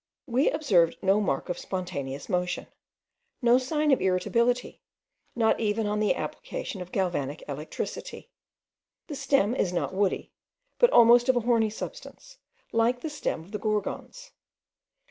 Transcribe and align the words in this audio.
We 0.25 0.49
observed 0.49 0.97
no 1.03 1.21
mark 1.21 1.47
of 1.47 1.59
spontaneous 1.59 2.27
motion, 2.27 2.65
no 3.39 3.59
sign 3.59 3.91
of 3.91 4.01
irritability, 4.01 4.81
not 5.35 5.59
even 5.59 5.85
on 5.85 5.99
the 5.99 6.15
application 6.15 6.81
of 6.81 6.91
galvanic 6.91 7.43
electricity. 7.47 8.31
The 9.05 9.15
stem 9.15 9.53
is 9.53 9.71
not 9.71 9.93
woody, 9.93 10.31
but 10.79 10.89
almost 10.89 11.29
of 11.29 11.35
a 11.35 11.41
horny 11.41 11.69
substance, 11.69 12.39
like 12.71 13.01
the 13.01 13.11
stem 13.11 13.43
of 13.43 13.51
the 13.51 13.59
Gorgons. 13.59 14.31